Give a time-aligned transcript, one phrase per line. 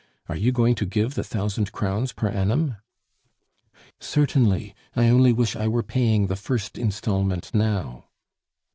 [0.27, 2.77] Are you going to give the thousand crowns per annum?"
[3.99, 4.73] "Certainly.
[4.95, 8.05] I only wish I were paying the first installment now."